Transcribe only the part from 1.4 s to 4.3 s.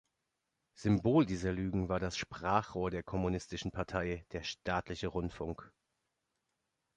Lügen war das Sprachrohr der Kommunistischen Partei,